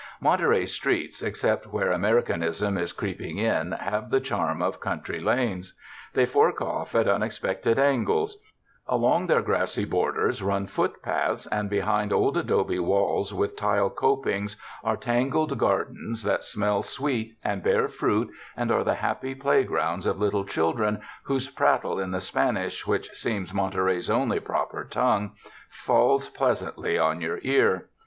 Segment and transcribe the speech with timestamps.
[0.19, 5.73] Monterey's streets, except where Americanism is creeping in, have the charm of country lanes.
[6.15, 8.41] They fork off at unexpected angles;
[8.87, 14.97] along their grassy borders run footpaths, and behind old adobe walls with tile copings are
[14.97, 20.45] tangled gardens that smell sweet and bear fruit and are the happy playgrounds of little
[20.45, 25.33] children whose prattle in the Spanish which seems Monterey's only proper tongue,
[25.69, 27.89] falls pleas antly on your ear.